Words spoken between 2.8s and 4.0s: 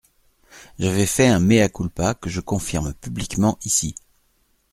publiquement ici.